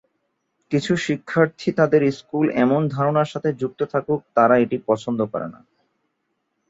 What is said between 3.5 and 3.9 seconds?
যুক্ত